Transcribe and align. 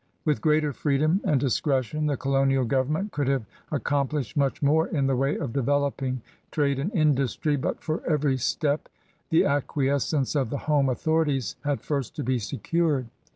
With 0.25 0.41
greater 0.41 0.73
freedom 0.73 1.21
and 1.23 1.39
discretion 1.39 2.07
the 2.07 2.17
colonial 2.17 2.65
government 2.65 3.11
could 3.11 3.27
have 3.27 3.45
accomplished 3.71 4.35
much 4.35 4.59
more 4.63 4.87
in 4.87 5.05
the 5.05 5.15
way 5.15 5.37
of 5.37 5.53
developing 5.53 6.23
trade 6.49 6.79
and 6.79 6.91
industry; 6.95 7.55
but 7.55 7.83
for 7.83 8.01
every 8.09 8.37
step 8.37 8.89
the 9.29 9.43
acquies 9.43 10.01
cence 10.05 10.35
of 10.35 10.49
the 10.49 10.57
home 10.57 10.89
authorities 10.89 11.55
had 11.63 11.81
first 11.81 12.15
to 12.15 12.23
be 12.23 12.39
secured. 12.39 13.09